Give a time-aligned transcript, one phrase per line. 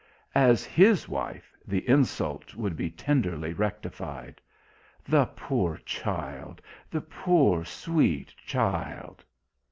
[0.33, 4.41] As his wife, the insult should be tenderly rectified....
[5.07, 6.59] "The poor child!
[6.89, 9.23] the poor sweet child!"